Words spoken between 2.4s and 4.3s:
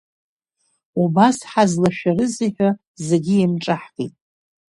ҳәа зегьы еимҿаҳкит.